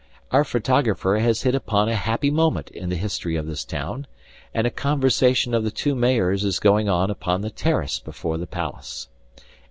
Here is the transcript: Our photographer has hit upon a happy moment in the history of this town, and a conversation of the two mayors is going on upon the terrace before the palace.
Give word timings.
Our 0.31 0.43
photographer 0.43 1.19
has 1.19 1.43
hit 1.43 1.53
upon 1.53 1.87
a 1.87 1.93
happy 1.93 2.31
moment 2.31 2.71
in 2.71 2.89
the 2.89 2.95
history 2.95 3.35
of 3.35 3.45
this 3.45 3.63
town, 3.63 4.07
and 4.51 4.65
a 4.65 4.71
conversation 4.71 5.53
of 5.53 5.63
the 5.63 5.69
two 5.69 5.93
mayors 5.93 6.43
is 6.43 6.57
going 6.57 6.89
on 6.89 7.11
upon 7.11 7.41
the 7.41 7.51
terrace 7.51 7.99
before 7.99 8.39
the 8.39 8.47
palace. 8.47 9.09